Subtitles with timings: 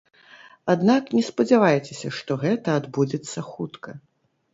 [0.73, 3.95] Аднак не спадзявайцеся, што гэта адбудзецца хутка.